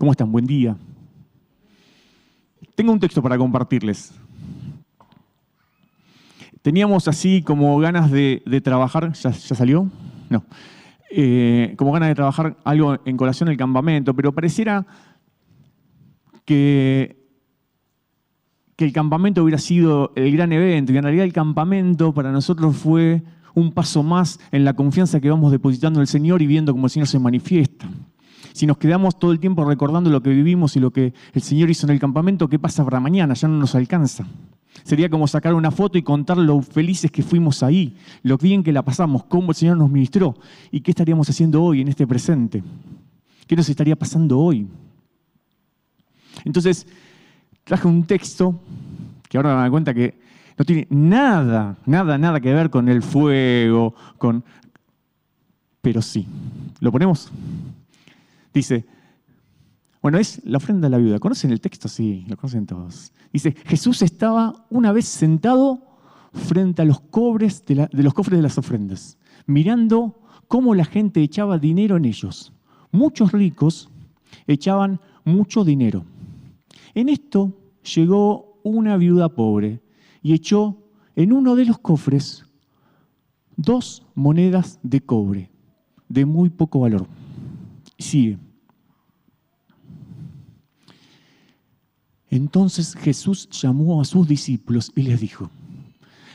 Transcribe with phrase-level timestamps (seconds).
[0.00, 0.32] ¿Cómo están?
[0.32, 0.78] Buen día.
[2.74, 4.14] Tengo un texto para compartirles.
[6.62, 9.90] Teníamos así como ganas de, trabajar, ¿ya, salió?
[10.30, 10.42] No.
[11.10, 14.86] Eh, como ganas de trabajar algo en colación el campamento, pero pareciera
[16.46, 17.22] que,
[18.76, 22.74] que el campamento hubiera sido el gran evento, y en realidad el campamento para nosotros
[22.74, 23.22] fue
[23.54, 26.86] un paso más en la confianza que vamos depositando en el Señor y viendo cómo
[26.86, 27.86] el Señor se manifiesta.
[28.60, 31.70] Si nos quedamos todo el tiempo recordando lo que vivimos y lo que el Señor
[31.70, 33.32] hizo en el campamento, ¿qué pasa para mañana?
[33.32, 34.26] Ya no nos alcanza.
[34.82, 38.70] Sería como sacar una foto y contar lo felices que fuimos ahí, lo bien que
[38.70, 40.36] la pasamos, cómo el Señor nos ministró
[40.70, 42.62] y qué estaríamos haciendo hoy en este presente.
[43.46, 44.68] ¿Qué nos estaría pasando hoy?
[46.44, 46.86] Entonces,
[47.64, 48.60] traje un texto
[49.30, 50.20] que ahora me doy cuenta que
[50.58, 54.44] no tiene nada, nada, nada que ver con el fuego, con...
[55.80, 56.26] Pero sí.
[56.80, 57.32] ¿Lo ponemos?
[58.52, 58.86] Dice,
[60.02, 61.18] bueno, es la ofrenda de la viuda.
[61.18, 61.88] ¿Conocen el texto?
[61.88, 63.12] Sí, lo conocen todos.
[63.32, 65.82] Dice, Jesús estaba una vez sentado
[66.32, 71.58] frente a los, cobres de, los cofres de las ofrendas, mirando cómo la gente echaba
[71.58, 72.52] dinero en ellos.
[72.92, 73.90] Muchos ricos
[74.46, 76.04] echaban mucho dinero.
[76.94, 77.52] En esto
[77.94, 79.80] llegó una viuda pobre
[80.22, 80.76] y echó
[81.14, 82.44] en uno de los cofres
[83.56, 85.50] dos monedas de cobre
[86.08, 87.06] de muy poco valor.
[87.98, 88.38] Sigue.
[92.30, 95.50] Entonces Jesús llamó a sus discípulos y les dijo,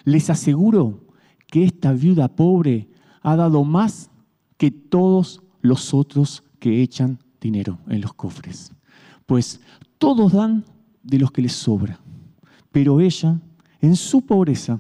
[0.04, 1.00] les aseguro
[1.48, 2.90] que esta viuda pobre
[3.22, 4.12] ha dado más
[4.58, 8.72] que todos los otros que echan dinero en los cofres.
[9.26, 9.62] Pues
[9.98, 10.66] todos dan
[11.02, 12.00] de los que les sobra,
[12.72, 13.40] pero ella,
[13.80, 14.80] en su pobreza,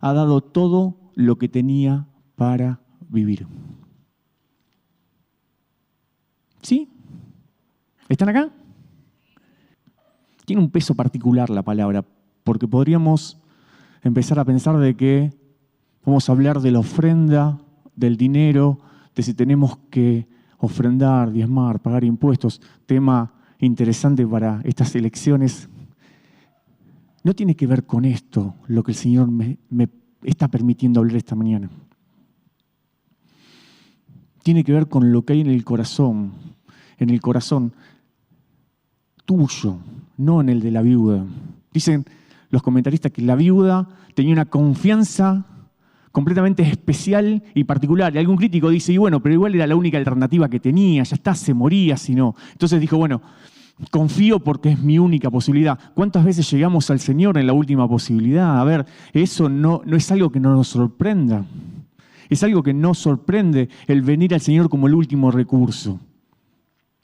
[0.00, 3.46] ha dado todo lo que tenía para vivir.
[6.60, 6.88] ¿Sí?
[8.08, 8.52] ¿Están acá?
[10.44, 12.04] Tiene un peso particular la palabra,
[12.42, 13.38] porque podríamos
[14.02, 15.32] empezar a pensar de que
[16.04, 17.58] vamos a hablar de la ofrenda,
[17.96, 18.78] del dinero,
[19.14, 20.26] de si tenemos que
[20.58, 25.68] ofrendar, diezmar, pagar impuestos, tema interesante para estas elecciones.
[27.22, 29.88] No tiene que ver con esto lo que el Señor me, me
[30.22, 31.70] está permitiendo hablar esta mañana.
[34.42, 36.32] Tiene que ver con lo que hay en el corazón,
[36.98, 37.72] en el corazón
[39.24, 39.78] tuyo,
[40.16, 41.24] no en el de la viuda.
[41.72, 42.04] Dicen
[42.50, 45.44] los comentaristas que la viuda tenía una confianza
[46.12, 48.14] completamente especial y particular.
[48.14, 51.16] Y algún crítico dice, y bueno, pero igual era la única alternativa que tenía, ya
[51.16, 52.36] está, se moría si no.
[52.52, 53.20] Entonces dijo, bueno,
[53.90, 55.76] confío porque es mi única posibilidad.
[55.94, 58.60] ¿Cuántas veces llegamos al Señor en la última posibilidad?
[58.60, 61.44] A ver, eso no, no es algo que no nos sorprenda.
[62.28, 65.98] Es algo que no sorprende el venir al Señor como el último recurso.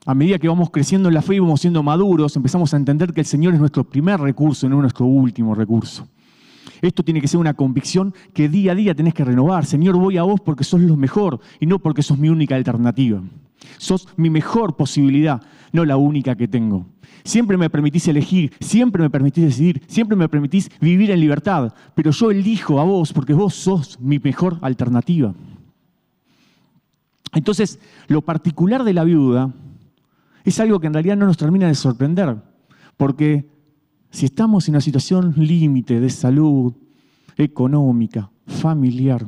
[0.07, 3.13] A medida que vamos creciendo en la fe y vamos siendo maduros, empezamos a entender
[3.13, 6.09] que el Señor es nuestro primer recurso, no nuestro último recurso.
[6.81, 9.67] Esto tiene que ser una convicción que día a día tenés que renovar.
[9.67, 13.23] Señor, voy a vos porque sos lo mejor y no porque sos mi única alternativa.
[13.77, 16.87] Sos mi mejor posibilidad, no la única que tengo.
[17.23, 22.11] Siempre me permitís elegir, siempre me permitís decidir, siempre me permitís vivir en libertad, pero
[22.11, 25.35] yo elijo a vos porque vos sos mi mejor alternativa.
[27.35, 27.79] Entonces,
[28.09, 29.53] lo particular de la viuda
[30.45, 32.37] es algo que en realidad no nos termina de sorprender,
[32.97, 33.49] porque
[34.11, 36.75] si estamos en una situación límite de salud,
[37.37, 39.27] económica, familiar,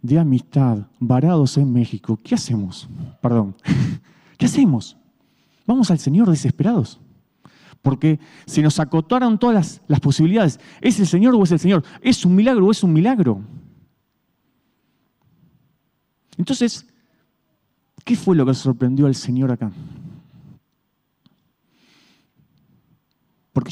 [0.00, 2.88] de amistad, varados en México, ¿qué hacemos?
[3.20, 3.54] Perdón,
[4.38, 4.96] ¿qué hacemos?
[5.66, 7.00] Vamos al Señor desesperados.
[7.80, 10.60] Porque se nos acotaron todas las, posibilidades.
[10.80, 11.82] ¿Es el Señor o es el Señor?
[12.00, 13.40] ¿Es un milagro o es un milagro?
[16.36, 16.86] Entonces,
[18.04, 19.72] ¿qué fue lo que sorprendió al Señor acá?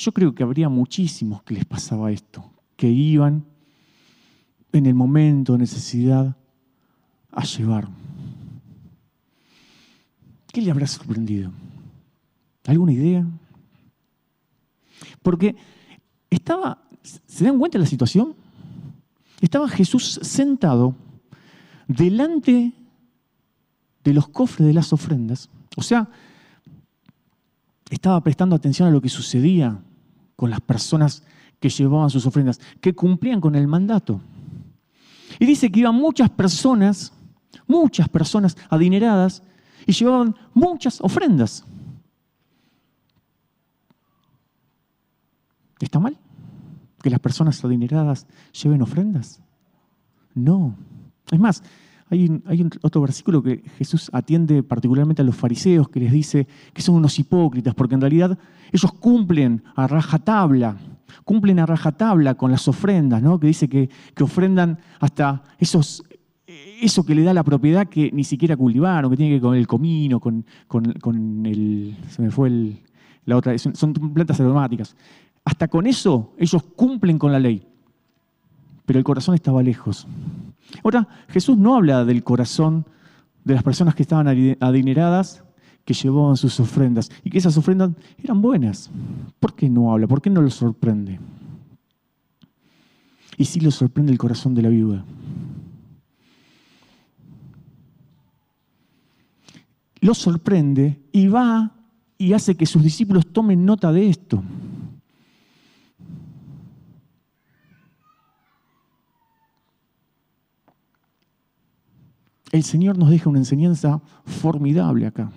[0.01, 3.45] Yo creo que habría muchísimos que les pasaba esto, que iban
[4.73, 6.37] en el momento de necesidad
[7.31, 7.87] a llevar.
[10.51, 11.53] ¿Qué le habrá sorprendido?
[12.65, 13.27] ¿Alguna idea?
[15.23, 15.55] Porque
[16.31, 18.35] estaba, ¿se dan cuenta de la situación?
[19.41, 20.95] Estaba Jesús sentado
[21.87, 22.73] delante
[24.03, 25.51] de los cofres de las ofrendas.
[25.77, 26.09] O sea,
[27.91, 29.83] estaba prestando atención a lo que sucedía
[30.41, 31.23] con las personas
[31.61, 34.23] que llevaban sus ofrendas, que cumplían con el mandato.
[35.39, 37.13] Y dice que iban muchas personas,
[37.67, 39.43] muchas personas adineradas,
[39.87, 41.63] y llevaban muchas ofrendas.
[45.79, 46.17] ¿Está mal
[47.03, 48.27] que las personas adineradas
[48.63, 49.43] lleven ofrendas?
[50.35, 50.75] No.
[51.31, 51.63] Es más,
[52.11, 56.83] hay, un, otro versículo que Jesús atiende particularmente a los fariseos, que les dice que
[56.83, 58.39] son unos hipócritas, porque en realidad
[58.73, 60.77] ellos cumplen a rajatabla,
[61.25, 63.39] cumplen a rajatabla con las ofrendas, ¿no?
[63.39, 63.89] que dice que,
[64.21, 66.03] ofrendan hasta esos,
[66.81, 69.57] eso que le da la propiedad que ni siquiera cultivaron, que tiene que ver con
[69.57, 71.97] el comino, con, con, el.
[72.09, 72.83] Se me fue
[73.25, 73.57] la otra.
[73.57, 74.97] Son plantas aromáticas.
[75.45, 77.67] Hasta con eso ellos cumplen con la ley.
[78.85, 80.07] Pero el corazón estaba lejos.
[80.83, 82.87] Ahora, Jesús no habla del corazón
[83.45, 84.29] de las personas que estaban
[84.61, 85.43] adineradas,
[85.85, 87.91] que llevaban sus ofrendas y que esas ofrendas
[88.23, 88.91] eran buenas.
[89.39, 90.07] ¿Por qué no habla?
[90.07, 91.19] ¿Por qué no lo sorprende?
[93.37, 95.05] Y sí lo sorprende el corazón de la viuda.
[100.01, 101.73] Lo sorprende y va
[102.17, 104.43] y hace que sus discípulos tomen nota de esto.
[112.53, 115.31] El Señor nos deja una enseñanza formidable acá.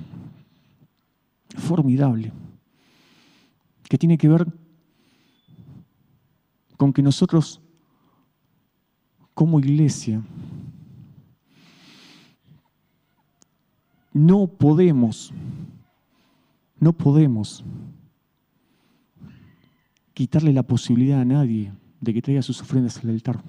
[1.56, 2.32] Formidable.
[3.88, 4.48] Que tiene que ver
[6.78, 7.62] con que nosotros,
[9.34, 10.24] como iglesia,
[14.12, 15.32] no podemos,
[16.80, 17.64] no podemos
[20.14, 23.42] quitarle la posibilidad a nadie de que traiga sus ofrendas al altar.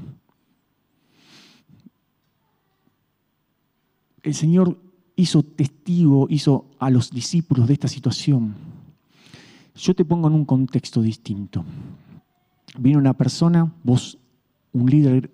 [4.25, 4.77] El Señor
[5.17, 8.55] hizo testigo, hizo a los discípulos de esta situación.
[9.77, 11.65] Yo te pongo en un contexto distinto.
[12.79, 14.19] Viene una persona, vos,
[14.73, 15.31] un líder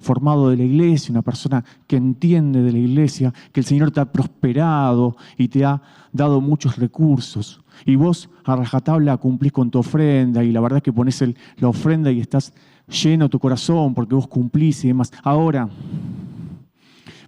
[0.00, 4.00] formado de la iglesia, una persona que entiende de la iglesia, que el Señor te
[4.00, 5.80] ha prosperado y te ha
[6.12, 7.62] dado muchos recursos.
[7.86, 11.22] Y vos a rajatabla cumplís con tu ofrenda y la verdad es que pones
[11.56, 12.52] la ofrenda y estás
[12.88, 15.12] lleno tu corazón porque vos cumplís y demás.
[15.22, 15.68] Ahora,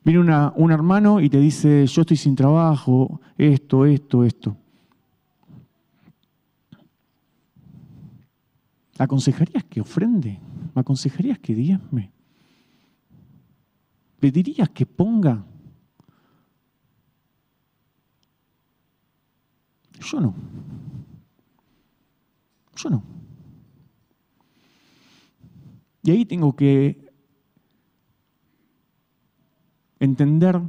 [0.04, 0.20] Viene
[0.56, 4.54] un hermano y te dice, yo estoy sin trabajo, esto, esto, esto.
[8.98, 10.38] ¿Aconsejarías que ofrende?
[10.74, 12.12] ¿Aconsejarías que diezme?
[14.20, 15.42] ¿Pedirías que ponga?
[20.00, 20.34] Yo no.
[22.76, 23.02] Yo no.
[26.02, 27.03] Y ahí tengo que
[30.00, 30.60] entender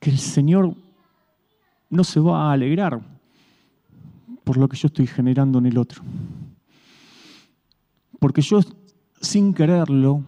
[0.00, 0.74] que el Señor
[1.90, 3.00] no se va a alegrar
[4.44, 6.02] por lo que yo estoy generando en el otro.
[8.18, 8.60] Porque yo,
[9.20, 10.24] sin quererlo,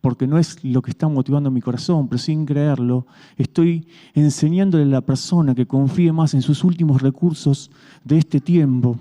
[0.00, 3.06] porque no es lo que está motivando mi corazón, pero sin creerlo,
[3.36, 7.70] estoy enseñándole a la persona que confíe más en sus últimos recursos
[8.04, 8.96] de este tiempo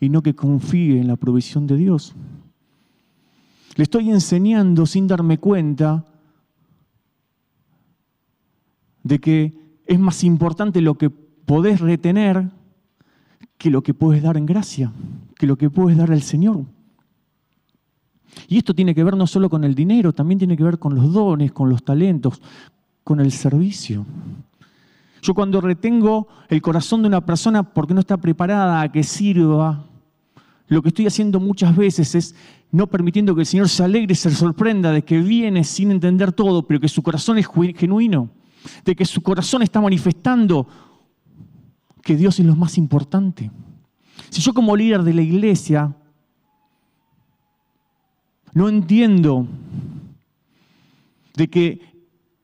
[0.00, 2.14] y no que confíe en la provisión de Dios.
[3.74, 6.04] Le estoy enseñando sin darme cuenta
[9.02, 9.52] de que
[9.86, 12.50] es más importante lo que podés retener
[13.58, 14.92] que lo que puedes dar en gracia,
[15.36, 16.64] que lo que puedes dar al Señor.
[18.48, 20.94] Y esto tiene que ver no solo con el dinero, también tiene que ver con
[20.94, 22.40] los dones, con los talentos,
[23.02, 24.04] con el servicio.
[25.22, 29.86] Yo cuando retengo el corazón de una persona porque no está preparada a que sirva,
[30.66, 32.34] lo que estoy haciendo muchas veces es
[32.70, 36.32] no permitiendo que el Señor se alegre y se sorprenda de que viene sin entender
[36.32, 37.46] todo, pero que su corazón es
[37.76, 38.30] genuino,
[38.84, 40.66] de que su corazón está manifestando
[42.02, 43.50] que Dios es lo más importante.
[44.30, 45.94] Si yo como líder de la iglesia
[48.52, 49.46] no entiendo
[51.36, 51.93] de que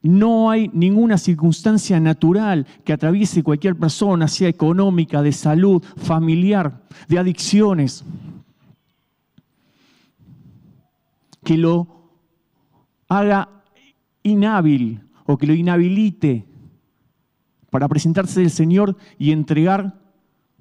[0.02, 7.18] no hay ninguna circunstancia natural que atraviese cualquier persona, sea económica, de salud, familiar, de
[7.18, 8.04] adicciones,
[11.44, 11.86] que lo
[13.08, 13.48] haga
[14.22, 16.46] inhábil o que lo inhabilite
[17.70, 19.98] para presentarse al Señor y entregar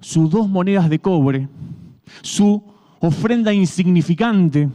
[0.00, 1.48] sus dos monedas de cobre,
[2.22, 2.62] su
[3.00, 4.68] ofrenda insignificante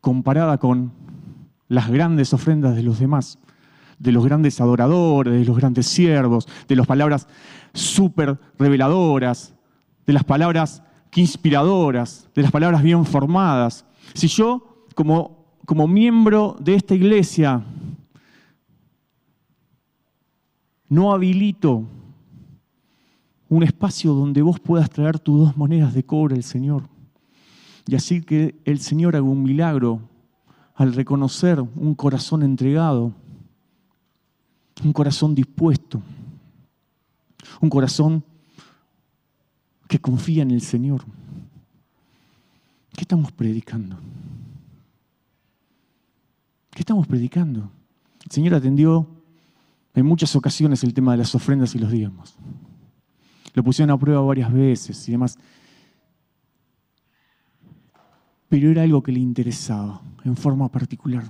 [0.00, 0.92] comparada con
[1.68, 3.38] las grandes ofrendas de los demás,
[3.98, 7.28] de los grandes adoradores, de los grandes siervos, de las palabras
[7.74, 9.54] súper reveladoras,
[10.06, 10.82] de las palabras
[11.14, 13.84] inspiradoras, de las palabras bien formadas.
[14.14, 17.62] Si yo, como, como miembro de esta iglesia,
[20.88, 21.84] no habilito
[23.48, 26.84] un espacio donde vos puedas traer tus dos monedas de cobre al Señor,
[27.86, 30.00] y así que el Señor haga un milagro
[30.78, 33.12] al reconocer un corazón entregado,
[34.84, 36.00] un corazón dispuesto,
[37.60, 38.22] un corazón
[39.88, 41.04] que confía en el Señor.
[42.92, 43.98] ¿Qué estamos predicando?
[46.70, 47.72] ¿Qué estamos predicando?
[48.24, 49.04] El Señor atendió
[49.94, 52.36] en muchas ocasiones el tema de las ofrendas y los diezmos.
[53.52, 55.40] Lo pusieron a prueba varias veces y demás.
[58.48, 61.24] Pero era algo que le interesaba en forma particular.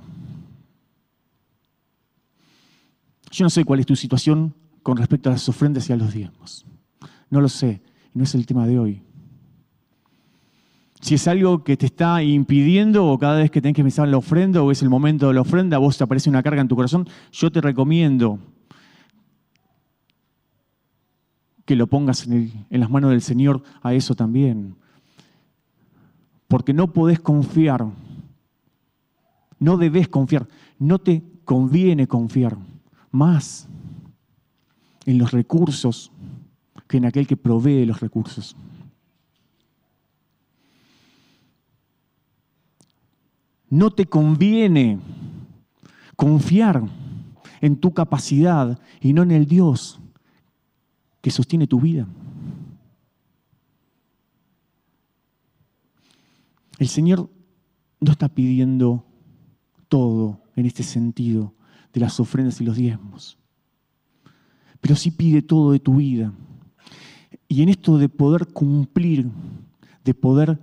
[3.31, 6.13] Yo no sé cuál es tu situación con respecto a las ofrendas y a los
[6.13, 6.65] diezmos.
[7.31, 7.83] No lo sé,
[8.15, 9.03] no es el tema de hoy.
[11.01, 14.11] Si es algo que te está impidiendo o cada vez que tenés que pensar en
[14.11, 16.69] la ofrenda o es el momento de la ofrenda, vos te aparece una carga en
[16.69, 18.39] tu corazón, yo te recomiendo
[21.65, 24.75] que lo pongas en las manos del Señor a eso también.
[26.49, 27.87] Porque no podés confiar,
[29.59, 32.57] no debes confiar, no te conviene confiar
[33.11, 33.69] más
[35.05, 36.11] en los recursos
[36.89, 38.57] que en aquel que provee los recursos.
[43.71, 44.99] No te conviene
[46.17, 46.83] confiar
[47.61, 50.01] en tu capacidad y no en el Dios
[51.21, 52.07] que sostiene tu vida.
[56.79, 57.29] El Señor
[58.01, 59.05] no está pidiendo
[59.89, 61.55] todo en este sentido
[61.93, 63.39] de las ofrendas y los diezmos,
[64.81, 66.33] pero sí pide todo de tu vida.
[67.49, 69.29] Y en esto de poder cumplir,
[70.05, 70.59] de poder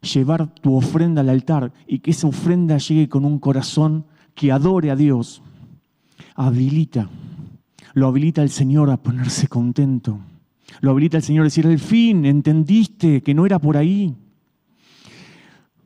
[0.00, 4.90] llevar tu ofrenda al altar y que esa ofrenda llegue con un corazón que adore
[4.90, 5.42] a Dios,
[6.34, 7.10] habilita,
[7.94, 10.18] lo habilita el Señor a ponerse contento.
[10.80, 14.14] Lo habilita el Señor a decir, al fin, entendiste que no era por ahí.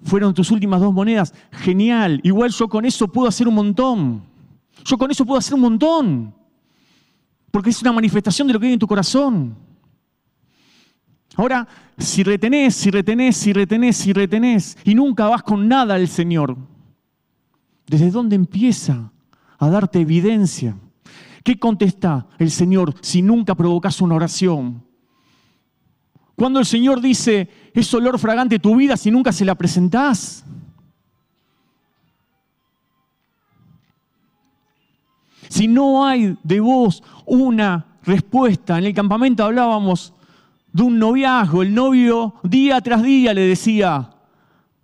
[0.03, 1.35] Fueron tus últimas dos monedas.
[1.51, 2.21] Genial.
[2.23, 4.23] Igual yo con eso puedo hacer un montón.
[4.85, 6.35] Yo con eso puedo hacer un montón.
[7.51, 9.57] Porque es una manifestación de lo que hay en tu corazón.
[11.37, 11.67] Ahora,
[11.97, 16.57] si retenés, si retenés, si retenés, si retenés, y nunca vas con nada al Señor,
[17.87, 19.13] ¿desde dónde empieza
[19.59, 20.77] a darte evidencia?
[21.45, 24.85] ¿Qué contesta el Señor si nunca provocas una oración?
[26.41, 30.43] Cuando el Señor dice, es olor fragante tu vida si nunca se la presentás.
[35.51, 40.15] Si no hay de vos una respuesta, en el campamento hablábamos
[40.73, 41.61] de un noviazgo.
[41.61, 44.09] El novio día tras día le decía,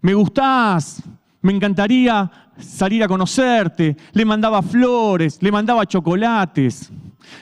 [0.02, 1.02] me gustás,
[1.40, 3.96] me encantaría salir a conocerte.
[4.12, 6.92] Le mandaba flores, le mandaba chocolates,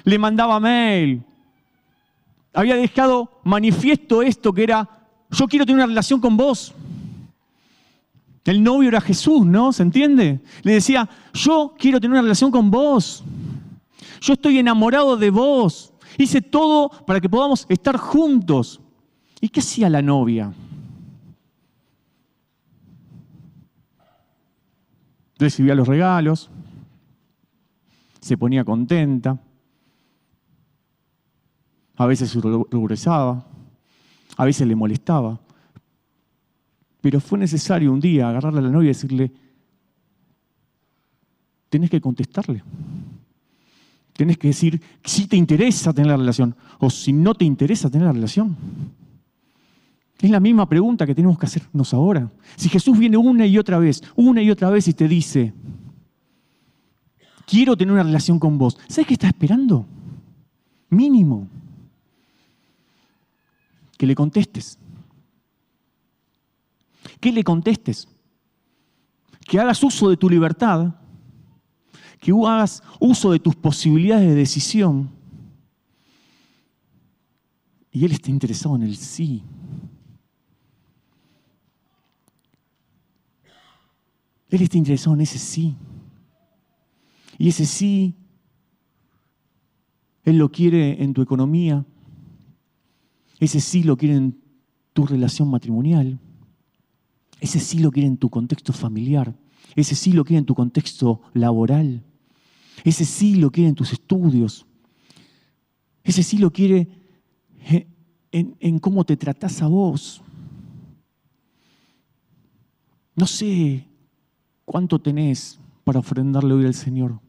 [0.04, 1.24] le mandaba mail.
[2.54, 4.88] Había dejado manifiesto esto que era,
[5.30, 6.72] yo quiero tener una relación con vos.
[8.44, 9.72] El novio era Jesús, ¿no?
[9.72, 10.40] ¿Se entiende?
[10.62, 13.24] Le decía, yo quiero tener una relación con vos.
[14.20, 15.92] Yo estoy enamorado de vos.
[16.16, 18.80] Hice todo para que podamos estar juntos.
[19.40, 20.52] ¿Y qué hacía la novia?
[25.38, 26.48] Recibía los regalos,
[28.20, 29.38] se ponía contenta,
[31.96, 33.46] a veces ruborizaba,
[34.36, 35.38] a veces le molestaba.
[37.00, 39.32] Pero fue necesario un día agarrarle a la novia y decirle,
[41.68, 42.62] tenés que contestarle.
[44.14, 48.06] Tienes que decir si te interesa tener la relación o si no te interesa tener
[48.06, 48.56] la relación.
[50.20, 52.30] Es la misma pregunta que tenemos que hacernos ahora.
[52.56, 55.52] Si Jesús viene una y otra vez, una y otra vez y te dice,
[57.44, 59.84] quiero tener una relación con vos, ¿sabes qué está esperando?
[60.88, 61.48] Mínimo.
[64.04, 64.78] Que le contestes.
[67.20, 68.06] Que le contestes.
[69.46, 70.92] Que hagas uso de tu libertad
[72.24, 75.10] que hagas uso de tus posibilidades de decisión.
[77.92, 79.42] Y Él está interesado en el sí.
[84.48, 85.76] Él está interesado en ese sí.
[87.36, 88.14] Y ese sí,
[90.24, 91.84] Él lo quiere en tu economía.
[93.44, 94.40] Ese sí lo quiere en
[94.94, 96.18] tu relación matrimonial.
[97.40, 99.36] Ese sí lo quiere en tu contexto familiar.
[99.76, 102.02] Ese sí lo quiere en tu contexto laboral.
[102.84, 104.64] Ese sí lo quiere en tus estudios.
[106.02, 106.88] Ese sí lo quiere
[108.32, 110.22] en, cómo te tratás a vos.
[113.14, 113.86] No sé
[114.64, 117.20] cuánto tenés para ofrendarle hoy al Señor.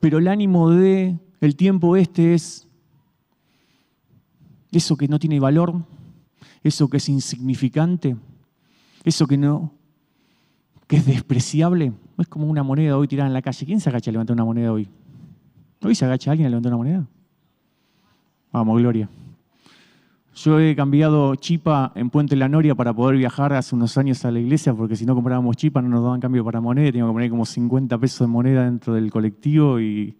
[0.00, 2.66] Pero el ánimo de el tiempo este es
[4.72, 5.82] eso que no tiene valor,
[6.62, 8.16] eso que es insignificante,
[9.04, 9.72] eso que no
[10.86, 13.64] que es despreciable, es como una moneda hoy tirada en la calle.
[13.64, 14.88] ¿Quién se agacha a levantar una moneda hoy?
[15.82, 17.06] ¿Hoy se agacha alguien a levantar una moneda?
[18.50, 19.08] Vamos, Gloria.
[20.34, 24.30] Yo he cambiado chipa en Puente La Noria para poder viajar hace unos años a
[24.30, 27.14] la iglesia, porque si no comprábamos chipa no nos daban cambio para moneda, teníamos que
[27.14, 30.16] poner como 50 pesos de moneda dentro del colectivo y,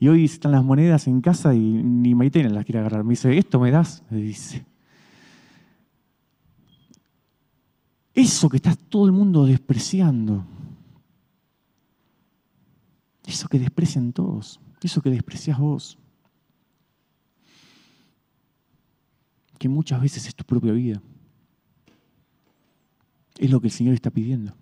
[0.00, 3.04] hoy están las monedas en casa y ni Maitena las quiere agarrar.
[3.04, 4.02] Me dice, ¿esto me das?
[4.10, 4.66] Me dice.
[8.14, 10.44] Eso que está todo el mundo despreciando.
[13.26, 14.60] Eso que desprecian todos.
[14.82, 15.98] Eso que desprecias vos.
[19.64, 21.00] Que muchas veces es tu propia vida.
[23.38, 24.52] Es lo que el Señor está pidiendo.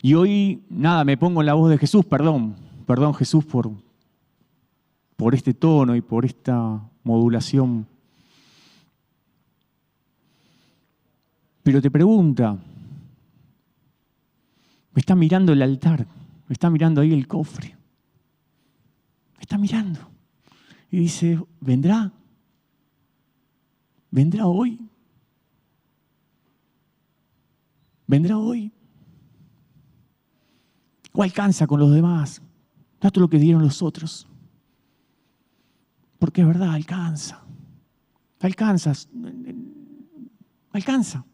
[0.00, 2.56] Y hoy, nada, me pongo en la voz de Jesús, perdón,
[2.86, 3.70] perdón Jesús por,
[5.14, 7.86] por este tono y por esta modulación.
[11.62, 12.56] Pero te pregunta,
[14.94, 16.06] me está mirando el altar,
[16.48, 17.76] me está mirando ahí el cofre,
[19.42, 20.00] está mirando.
[20.90, 22.12] Y dice, ¿vendrá?
[24.10, 24.78] ¿Vendrá hoy?
[28.06, 28.72] ¿Vendrá hoy?
[31.12, 32.42] ¿O alcanza con los demás?
[33.00, 34.26] Dato lo que dieron los otros.
[36.18, 37.42] Porque es verdad, alcanza.
[38.40, 39.08] Alcanzas.
[40.72, 41.24] Alcanza.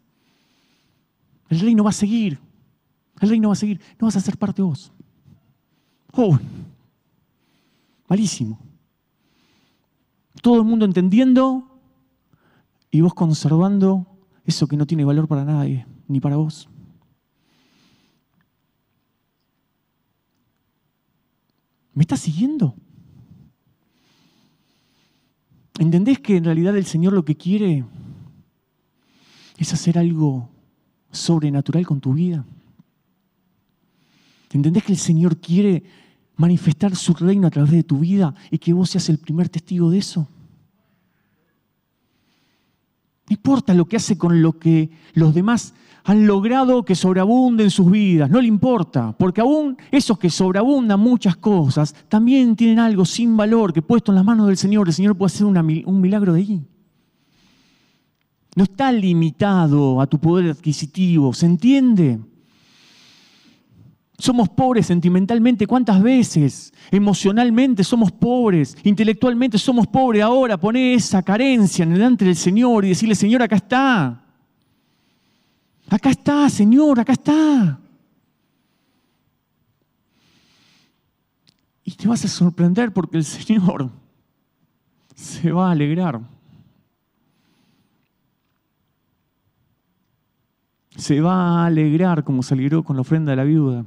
[1.49, 2.39] El reino va a seguir.
[3.19, 3.79] El reino va a seguir.
[3.99, 4.91] No vas a ser parte vos.
[6.13, 6.39] Oh,
[8.09, 8.59] malísimo.
[10.41, 11.79] Todo el mundo entendiendo
[12.91, 14.07] y vos conservando
[14.43, 16.67] eso que no tiene valor para nadie, ni para vos.
[21.93, 22.75] ¿Me estás siguiendo?
[25.77, 27.85] ¿Entendés que en realidad el Señor lo que quiere
[29.57, 30.49] es hacer algo
[31.11, 32.45] sobrenatural con tu vida?
[34.51, 35.83] ¿Entendés que el Señor quiere
[36.39, 39.91] manifestar su reino a través de tu vida y que vos seas el primer testigo
[39.91, 40.27] de eso?
[43.29, 45.73] No importa lo que hace con lo que los demás
[46.05, 51.35] han logrado que sobreabunden sus vidas, no le importa, porque aún esos que sobreabundan muchas
[51.35, 55.15] cosas también tienen algo sin valor que puesto en las manos del Señor, el Señor
[55.15, 56.65] puede hacer un milagro de ahí.
[58.55, 62.19] No está limitado a tu poder adquisitivo, ¿se entiende?
[64.19, 66.73] Somos pobres sentimentalmente, ¿cuántas veces?
[66.91, 70.21] Emocionalmente somos pobres, intelectualmente somos pobres.
[70.21, 74.21] Ahora poné esa carencia en delante del Señor y decirle, Señor, acá está.
[75.89, 77.79] Acá está, Señor, acá está.
[81.85, 83.89] Y te vas a sorprender porque el Señor
[85.15, 86.19] se va a alegrar.
[90.97, 93.85] Se va a alegrar como se alegró con la ofrenda de la viuda.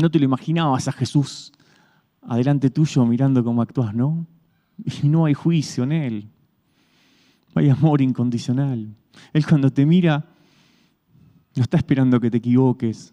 [0.00, 1.52] No te lo imaginabas a Jesús
[2.22, 4.26] adelante tuyo mirando cómo actúas, ¿no?
[5.02, 6.28] Y no hay juicio en Él.
[7.54, 8.94] Hay amor incondicional.
[9.32, 10.26] Él cuando te mira,
[11.56, 13.12] no está esperando que te equivoques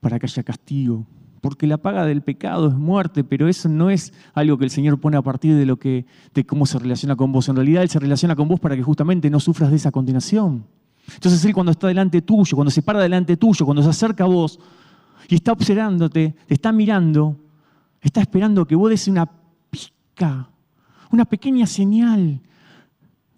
[0.00, 1.06] para que haya castigo.
[1.40, 5.00] Porque la paga del pecado es muerte, pero eso no es algo que el Señor
[5.00, 7.48] pone a partir de lo que, de cómo se relaciona con vos.
[7.48, 10.66] En realidad Él se relaciona con vos para que justamente no sufras de esa condenación.
[11.14, 14.26] Entonces Él cuando está delante tuyo, cuando se para delante tuyo, cuando se acerca a
[14.26, 14.58] vos
[15.28, 17.36] y está observándote, te está mirando,
[18.00, 19.30] está esperando que vos des una
[19.70, 20.48] pica,
[21.10, 22.40] una pequeña señal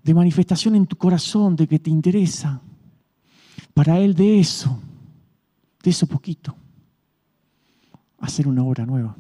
[0.03, 2.61] de manifestación en tu corazón de que te interesa.
[3.75, 4.79] Para Él de eso,
[5.83, 6.55] de eso poquito,
[8.21, 9.17] hacer una obra nueva.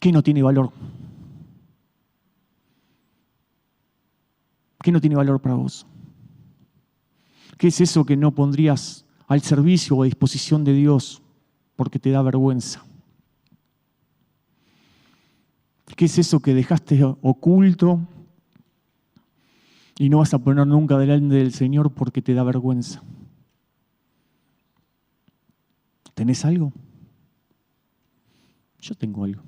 [0.00, 0.72] ¿Qué no tiene valor?
[4.82, 5.86] ¿Qué no tiene valor para vos?
[7.58, 11.22] ¿Qué es eso que no pondrías al servicio o a disposición de Dios
[11.76, 12.84] porque te da vergüenza?
[15.96, 18.00] ¿Qué es eso que dejaste oculto
[19.98, 23.02] y no vas a poner nunca delante del Señor porque te da vergüenza?
[26.14, 26.72] ¿Tenés algo?
[28.80, 29.42] Yo tengo algo.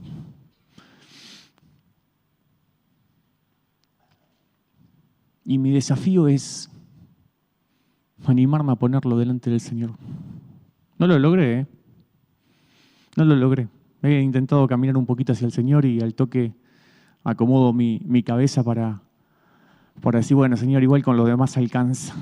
[5.44, 6.70] Y mi desafío es
[8.26, 9.92] animarme a ponerlo delante del Señor.
[10.98, 11.66] No lo logré, ¿eh?
[13.16, 13.68] No lo logré.
[14.02, 16.54] He intentado caminar un poquito hacia el Señor y al toque
[17.24, 19.02] acomodo mi, cabeza para,
[20.00, 22.14] para decir, bueno, Señor, igual con lo demás alcanza.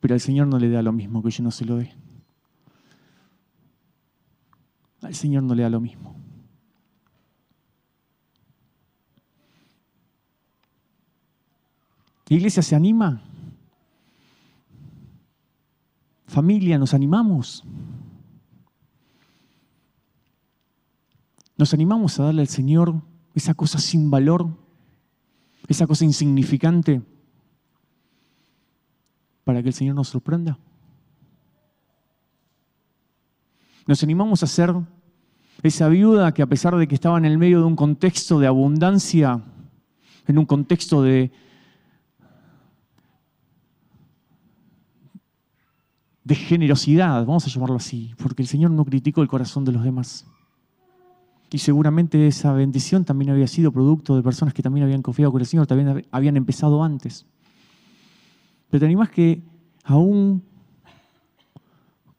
[0.00, 1.92] Pero al Señor no le da lo mismo que yo no se lo dé.
[5.02, 6.11] Al Señor no le da lo mismo.
[12.36, 13.22] Iglesia se anima?
[16.26, 17.64] Familia, ¿nos animamos?
[21.56, 22.94] ¿Nos animamos a darle al Señor
[23.34, 24.48] esa cosa sin valor,
[25.68, 27.02] esa cosa insignificante,
[29.44, 30.58] para que el Señor nos sorprenda?
[33.86, 34.74] ¿Nos animamos a ser
[35.62, 38.46] esa viuda que a pesar de que estaba en el medio de un contexto de
[38.46, 39.42] abundancia,
[40.26, 41.30] en un contexto de
[46.24, 49.82] de generosidad, vamos a llamarlo así, porque el Señor no criticó el corazón de los
[49.82, 50.26] demás.
[51.50, 55.40] Y seguramente esa bendición también había sido producto de personas que también habían confiado con
[55.40, 57.26] el Señor, también habían empezado antes.
[58.70, 59.42] Pero te animas que
[59.84, 60.42] aún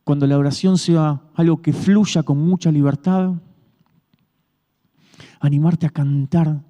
[0.03, 3.33] cuando la oración sea algo que fluya con mucha libertad,
[5.39, 6.61] animarte a cantar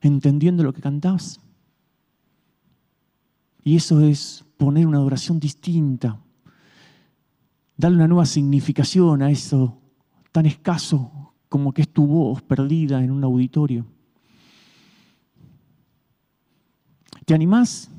[0.00, 1.40] entendiendo lo que cantás.
[3.62, 6.18] Y eso es poner una adoración distinta,
[7.80, 9.78] darle una nueva significación a eso
[10.32, 13.86] tan escaso como que es tu voz perdida en un auditorio.
[17.24, 17.90] ¿Te animás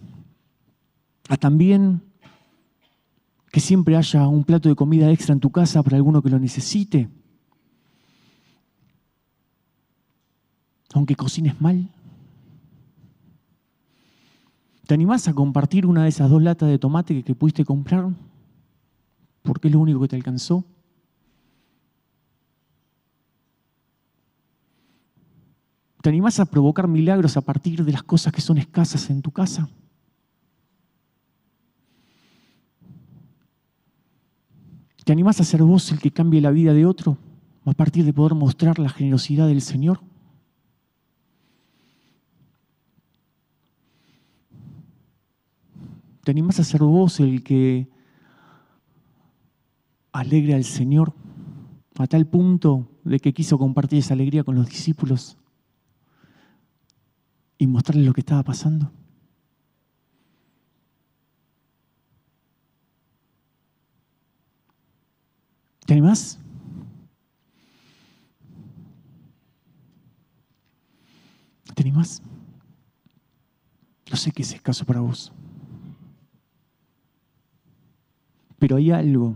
[1.27, 2.01] a también
[3.51, 6.39] que siempre haya un plato de comida extra en tu casa para alguno que lo
[6.39, 7.09] necesite?
[10.93, 11.89] Aunque cocines mal.
[14.85, 18.09] ¿Te animás a compartir una de esas dos latas de tomate que, que pudiste comprar?
[19.43, 20.65] Porque es lo único que te alcanzó.
[26.01, 29.31] ¿Te animás a provocar milagros a partir de las cosas que son escasas en tu
[29.31, 29.69] casa?
[35.03, 37.17] ¿Te animás a ser vos el que cambie la vida de otro
[37.65, 40.01] a partir de poder mostrar la generosidad del Señor?
[46.23, 47.89] ¿Te animás a ser vos el que
[50.11, 51.13] alegre al Señor
[51.97, 55.37] a tal punto de que quiso compartir esa alegría con los discípulos
[57.57, 58.91] y mostrarles lo que estaba pasando.
[65.85, 66.39] ¿Te animás?
[71.75, 72.21] ¿Te animás?
[74.09, 75.31] No sé qué es escaso para vos.
[78.57, 79.35] Pero hay algo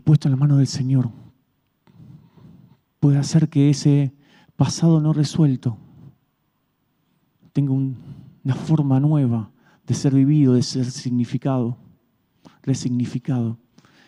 [0.00, 1.10] puesto en la mano del Señor
[3.00, 4.14] puede hacer que ese
[4.56, 5.78] pasado no resuelto
[7.52, 9.50] tenga una forma nueva
[9.86, 11.78] de ser vivido, de ser significado,
[12.62, 13.58] resignificado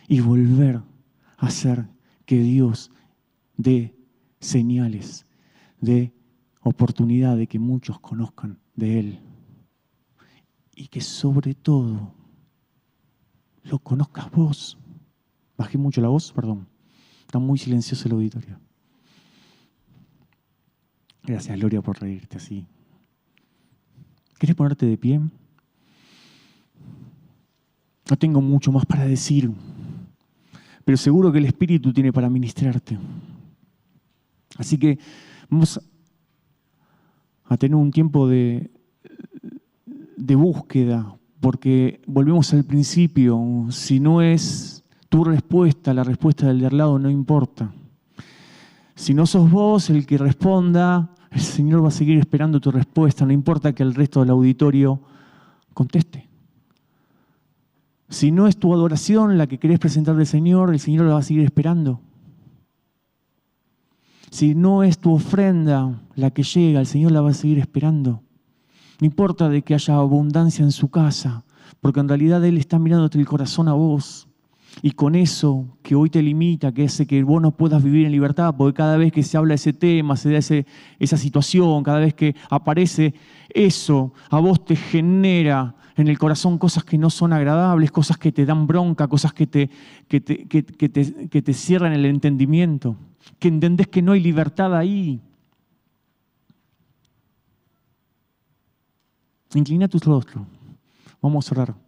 [0.06, 0.82] y volver
[1.38, 1.88] a hacer
[2.26, 2.90] que Dios
[3.56, 3.96] dé
[4.40, 5.26] señales,
[5.80, 6.12] de
[6.60, 9.20] oportunidad de que muchos conozcan de Él
[10.74, 12.14] y que sobre todo
[13.64, 14.78] lo conozcas vos.
[15.62, 16.66] Bajé mucho la voz, perdón.
[17.20, 18.58] Está muy silencioso el auditorio.
[21.22, 22.66] Gracias, Gloria, por reírte así.
[24.38, 25.20] ¿Quieres ponerte de pie?
[28.10, 29.52] No tengo mucho más para decir,
[30.84, 32.98] pero seguro que el Espíritu tiene para ministrarte.
[34.58, 34.98] Así que
[35.48, 35.80] vamos
[37.44, 38.68] a tener un tiempo de,
[40.16, 44.81] de búsqueda, porque volvemos al principio, si no es
[45.12, 47.70] tu respuesta, la respuesta del de al lado no importa.
[48.94, 53.26] Si no sos vos el que responda, el Señor va a seguir esperando tu respuesta,
[53.26, 55.02] no importa que el resto del auditorio
[55.74, 56.30] conteste.
[58.08, 61.18] Si no es tu adoración la que querés presentar al Señor, el Señor la va
[61.18, 62.00] a seguir esperando.
[64.30, 68.22] Si no es tu ofrenda la que llega, el Señor la va a seguir esperando.
[68.98, 71.44] No importa de que haya abundancia en su casa,
[71.82, 74.26] porque en realidad Él está mirándote el corazón a vos.
[74.80, 78.12] Y con eso que hoy te limita, que hace que vos no puedas vivir en
[78.12, 80.38] libertad, porque cada vez que se habla de ese tema, se da
[80.98, 83.14] esa situación, cada vez que aparece
[83.50, 88.32] eso, a vos te genera en el corazón cosas que no son agradables, cosas que
[88.32, 89.70] te dan bronca, cosas que te,
[90.08, 92.96] que te, que, te, que te cierran el entendimiento,
[93.38, 95.20] que entendés que no hay libertad ahí.
[99.54, 100.44] Inclina tus rostros.
[101.20, 101.81] Vamos a orar.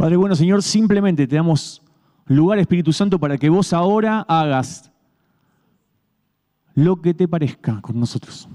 [0.00, 1.82] Padre bueno, Señor, simplemente te damos
[2.24, 4.90] lugar, Espíritu Santo, para que vos ahora hagas
[6.74, 8.48] lo que te parezca con nosotros.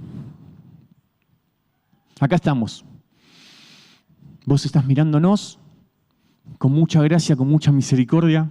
[2.19, 2.83] Acá estamos.
[4.47, 5.59] Vos estás mirándonos
[6.57, 8.49] con mucha gracia, con mucha misericordia,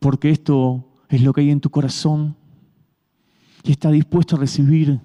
[0.00, 2.36] porque esto es lo que hay en tu corazón
[3.62, 5.00] y está dispuesto a recibir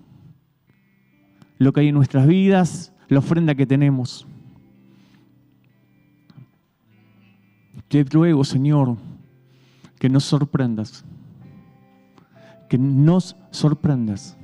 [1.58, 4.28] lo que hay en nuestras vidas, la ofrenda que tenemos.
[7.90, 8.98] Te ruego, Señor,
[10.00, 11.04] que nos sorprendas,
[12.70, 14.38] que nos sorprendas